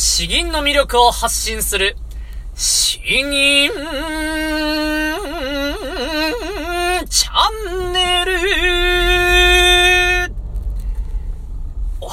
[0.00, 1.96] 詩吟の魅力を発信する、
[2.54, 3.68] 詩吟。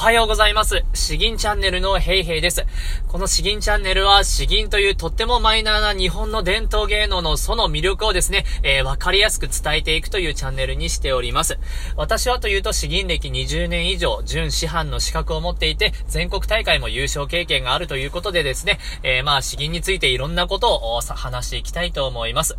[0.06, 0.84] はようございます。
[0.94, 2.64] 詩吟チャンネルのヘイヘイです。
[3.08, 11.58] この詩吟チャンネルは詩吟というとってもマイナーな日本の伝統芸能のその魅力をですね、えー、わかりやすく伝えていくというチャンネルにしております。
[11.96, 22.56] 私はというと詩吟歴20年以上、準師範の資格を持っていて、全国大会も優勝経験があるということでですね、えー、まあ詩吟についていろんなことを話していきたいと思います。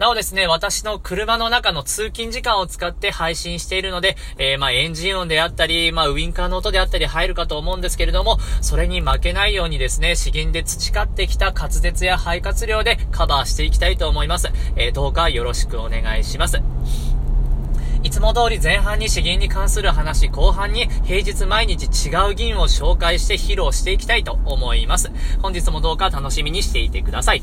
[0.00, 14.48] なおですね、私の車の中の通勤時間を使って配信しているので、えー、まあエンジン音であったり、まあウインカーの音であったりったり入るかと思うんですけれども、それに負けないようにですね、ですね、資源で培ってきた滑舌や肺活量でカバーしていきたいと思います。
[14.76, 16.60] えー、どうかよろしくお願いします。
[18.02, 25.10] いつも通り前半に資源に関する話、後半に平日毎日違う銀を紹介して披露していきたいと思います。
[25.42, 27.42] 本日もどうか楽しみにしていてください。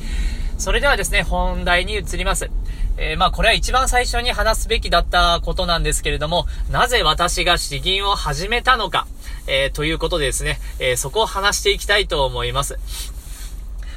[0.57, 2.49] それではですね、本題に移ります。
[2.97, 9.07] えー、まあこれは一番最初に話すべきだったことなんですけれども、なぜ私が詩吟を始めたのか、
[9.47, 12.79] えー、ということでですね、えー、そこを話していきたいと思います。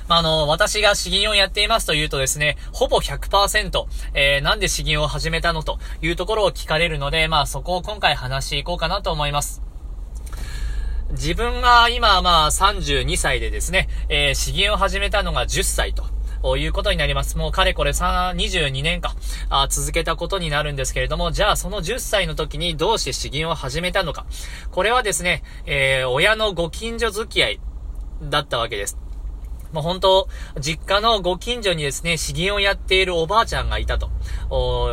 [0.08, 9.62] まあ、あの、私が詩吟をやっていますというとですね、ほぼ100%、えー、なんで詩吟を始めたのというところを聞かれるので、まあ、そこを今回話していこうかなと思います。
[11.10, 16.06] 自分が今、まあ、32歳でですね、えー、詩吟を始めたのが10歳と。
[16.56, 17.36] いうことになります。
[17.36, 19.16] もうかれこれ3、22年か、
[19.50, 24.24] あ続けたことになるんですけれども、じゃあその10歳の時にどうして詩吟を始めたのか。
[24.70, 27.60] これはですね、えー、親のご近所付き合い
[28.22, 29.07] だったわけです。
[29.72, 30.28] もう本当、
[30.60, 34.10] 実家のご近所にですね、詩吟をやっているおばあちゃんがいたと、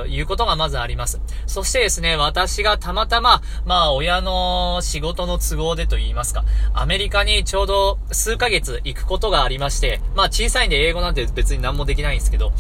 [0.07, 1.19] いうことがまずあります。
[1.45, 12.52] そしてですね、私がたまたま、まあ、親の仕事の都合でと言いますか、アメリカにちょうど数ヶ月行くことがありまして、まあ、小さいんで英語なんて別に何もできないんですけど、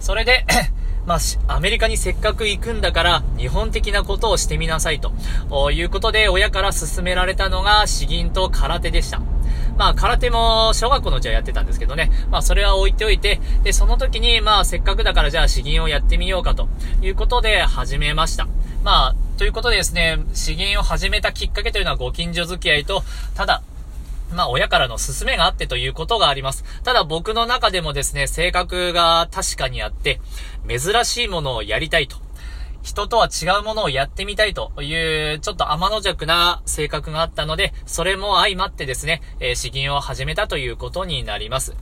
[0.00, 0.46] それで
[1.06, 1.18] まあ、
[1.48, 5.12] アメリカにせっかく行くんだから、日本的なことをしてみなさいと、
[5.70, 9.20] いうことで、親から勧められたのが、詩吟と空手でした。
[9.76, 12.10] まあ、空手も小学校のうちはやってたんですけどね。
[12.30, 16.68] まあ、それは置いておいて、で、その時に、まあ、せっかくだからじゃあ詩吟をやってみようかと
[17.02, 18.46] いうことで始めました。
[18.82, 23.02] まあ、ということでですね、詩吟を始めたきっかけというのはご近所付き合いと、
[23.34, 23.62] ただ、
[24.32, 26.64] まあ、親からの勧めがあってということがあります。
[26.82, 30.20] ただ僕の中でもですね、性格が確かにあって、
[30.68, 32.16] 珍しいものをやりたいと。
[32.84, 41.74] 人とは違うものをやってみたいという、ちょっと天の弱な性格があったので、それも相まってですね、えー、詩吟を始めたということになります。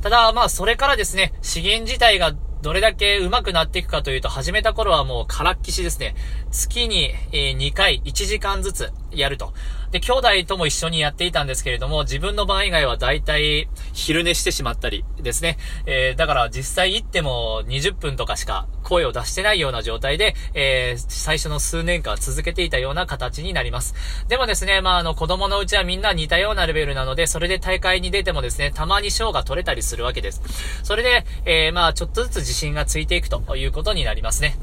[0.00, 2.32] ただ、まあ、それからですね、詩吟自体が
[2.62, 6.14] どれだけ上手くなっていくかというと、始めた頃はもうからっきしですね。
[6.52, 9.52] 月に、え2回1時間ずつやると。
[9.92, 15.58] で、兄弟とも一緒にやっていたんですけれども、自分の番以外は大体昼寝してしまったりですね。
[15.84, 23.94] えー、だから実際行っても20分とかしか声を出してないような状態で、えー、最初の数年間続けていたような形になります。
[24.28, 30.40] でもですね、まあ、あの、子供のうちはみんな似たようなレベルなので、それで大会に出てもですね、たまに賞が取れたりするわけです。
[30.82, 34.56] それで、えー、まあ、ちょっとずつ自信がついていくということになりますね。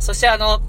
[0.00, 0.60] そしてあの、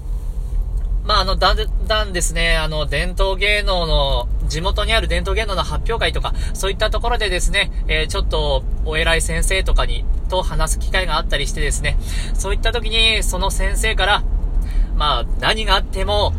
[1.06, 11.96] まあ、あの、だんだんですね、あの、伝統芸能の、地元にある伝統芸能の発表会とか、そういったところでですね、えー、ちょっと、お偉い先生とかに、と話す機会があったりしてですね、
[12.34, 14.24] そういった時に、その先生から、
[14.96, 16.32] まあ、何があっても、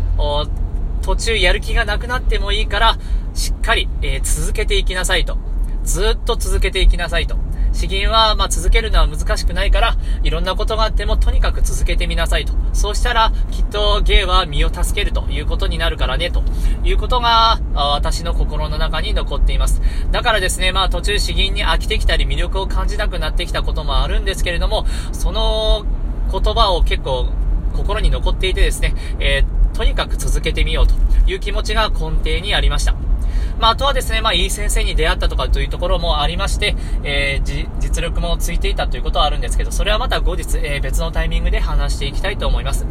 [1.01, 2.97] 途中やる気がなくなってもいいから、
[3.35, 5.37] しっかり、えー、続けていきなさいと。
[5.85, 7.37] ずっと続けていきなさいと。
[7.73, 12.53] 詩吟は、ま、続けるのは難しくないから、いろんなことがあっても、とにかく続けてみなさいと。
[12.73, 16.43] そうしたら、きっと芸は身を助けるということになるからね、と
[16.83, 19.81] いうことが、私の心の中に残っています。
[20.11, 25.85] だからですね、まあ、途中詩吟に飽きてきたり、魅力を感じなくなってきたこともあるんですけれども、その
[26.31, 27.27] 言葉を結構、
[27.75, 30.95] 心に残っていてですね、えー、とにかく続けてみようと
[31.29, 32.95] いう気持ちが根底にありました。
[33.59, 42.85] まあ、あとはですね、まあ、いい先生に出会ったとかというところもありまして、えー、実力もついていたということはあるんですけど、それはまた後日、えー、別のタイミングで話していきたいと思います。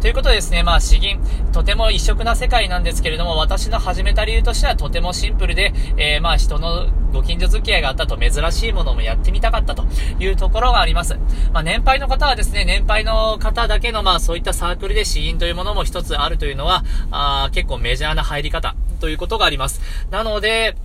[0.00, 1.20] ということでですね、まあ、詩吟、
[1.52, 9.84] とても異色な世界なんですけれども、私の始めた理由としてはとてもシンプルで、えー、まあ、人のご近所付き合いがあったと珍しいものもやってみたかったと
[10.18, 11.14] いうところがあります。
[11.52, 18.74] まあ、年配の方はですね、年配の方だけの、まあ、そういったサークルで詩吟というものも一つあるというのは、あ結構メジャーな入り方
[19.04, 19.82] ということがあります。
[20.10, 20.76] なので、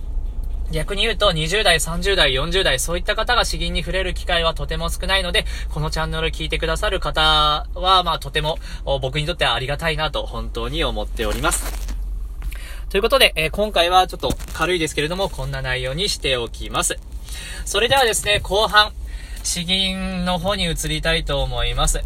[0.70, 8.58] 逆に言うと、20代、30代、40代、そういった方が詩吟に触れる機会はとても少ないので、このチャンネルを聞いてくださる方は、まあ、とても、
[9.00, 11.96] 僕にとってはありがたいなと、本当に思っております。
[12.90, 16.98] ということで、えー、今回はちょっと軽いですけれども、こんな内容にしておきます。
[17.64, 18.92] それではですね、後半、
[19.42, 22.04] 詩吟の方に移りたいと思います。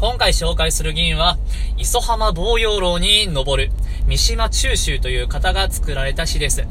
[0.00, 1.38] 今回紹介する議員は、
[1.76, 3.72] 磯浜防洋楼に登る、
[4.06, 6.68] 三島中秋という方が作られた詩です。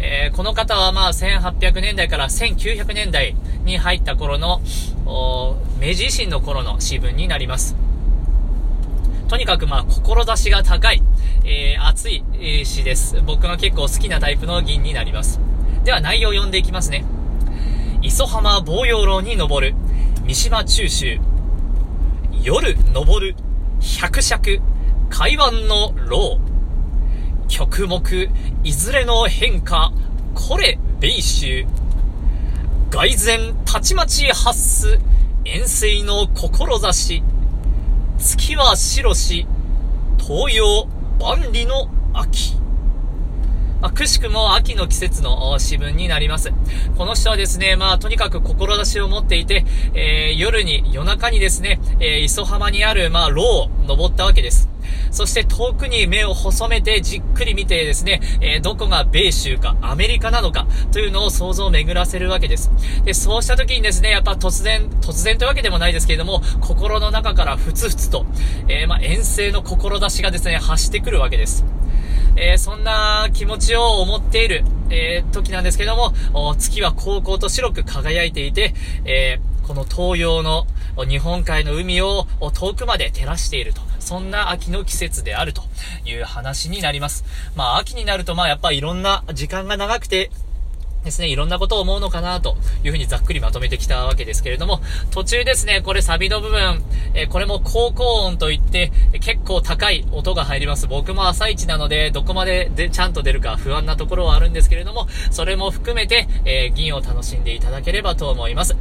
[0.00, 3.34] えー、この方はまあ1800年代から1900年代
[3.64, 4.60] に入った頃の、
[5.80, 7.74] 明治維新の頃の詩文になります。
[9.28, 11.02] とにかくまあ、志が高い、
[11.46, 12.22] えー、熱い、
[12.66, 13.22] 詩です。
[13.22, 15.40] 僕が結構好きなタイプの銀になります。
[15.84, 17.06] では内容を読んでいきますね。
[18.02, 19.74] 磯浜防洋楼に登る、
[20.26, 21.18] 三島中秋、
[22.48, 23.36] 夜登る、
[23.78, 24.62] 百尺、
[25.10, 26.40] 海湾の牢。
[27.46, 28.30] 曲目、
[28.64, 29.92] いずれの変化、
[30.34, 31.66] これ、米州。
[32.88, 34.98] 外前、たちまち発す、
[35.44, 37.22] 遠征の志。
[38.16, 39.46] 月は白し、
[40.18, 40.86] 東洋、
[41.20, 42.57] 万里の秋。
[43.80, 46.52] まあ、くしくも秋の季節の詩文になります。
[46.96, 49.64] この人はですね、まあ、とにかく志を持っていて、
[49.94, 54.68] えー、夜に、夜中にですね、えー、磯浜にある、まあ、牢を登ったわけです。
[55.10, 62.70] そして遠くに目を細めてじっくり見てですね、えー、どこが米州かアメリカなのかというのを想像を巡らせるわけです。
[63.04, 68.26] で、そうした時にですね、やっぱ突然、突然というわけでもないですけれども、心の中からふつふつと、
[68.68, 71.64] えー、まあ、遠征の志がですね、発してくるわけです。
[72.36, 76.12] えー、そんな気持ちを思っている、えー、時なんですけども、
[76.56, 80.66] 月は高校と白く輝いていて、えー、この東洋の
[81.08, 83.88] 日本海の海を遠くまで照らしていると。
[84.08, 85.60] そんな秋の季節であると
[86.06, 87.26] いう話になります。
[87.54, 90.30] まあ秋になるとまあやっぱいろんな時間が長くて
[91.04, 94.80] ですね、いろんなことを思うのかなというふうにざっくりまとめてきたわけですけれども、
[95.10, 96.82] 途中ですね、これサビの部分、
[97.14, 100.86] え、これも高高音といって、結構高い音が入ります。
[100.86, 108.76] 僕も朝一なので、どこまででちゃんと出るか不安なところはあるんですけれども、それも含めて、えー、銀を楽しんでいただければと思います。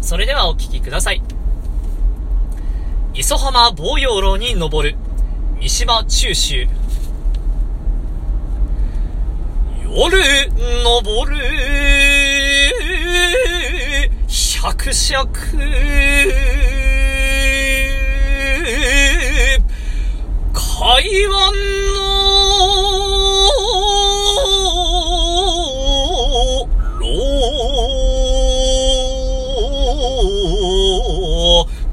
[0.00, 1.22] それではお聴きください。
[3.14, 4.96] 磯浜防洋楼に登る、
[5.60, 6.34] 三島中
[9.92, 10.00] 秋。
[10.00, 10.48] 夜
[10.82, 11.36] 登る、
[14.26, 15.28] 百尺、
[20.54, 21.52] 海湾
[21.94, 22.00] の
[26.98, 27.04] 牢、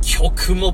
[0.01, 0.71] 曲目、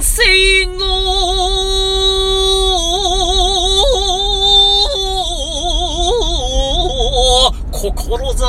[0.00, 0.80] 遠征の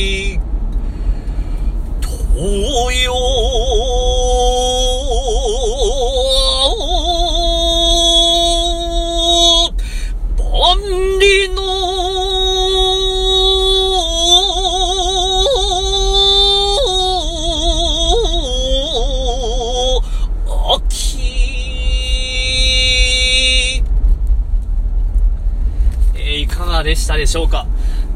[27.21, 27.67] でしょうか？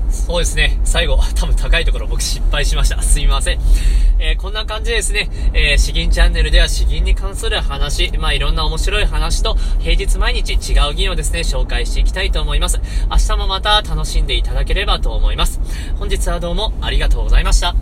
[0.10, 0.80] そうですね。
[0.84, 3.02] 最後、 多分高いところ僕失敗しました。
[3.02, 3.60] すみません。
[4.18, 12.80] えー、こんな感じでですね、えー、詩吟チャンネルでは詩吟に関する話、まあいろんな面白い話と、平日毎日違う議員をですね、紹介していきたいと思います。
[13.10, 15.60] 明日もまた楽しんでいただければと思います。
[16.00, 17.76] 本日はどうもありがとうございました。